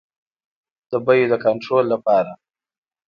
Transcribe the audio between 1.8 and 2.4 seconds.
لپاره.